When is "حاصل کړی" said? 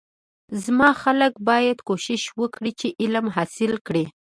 3.35-4.05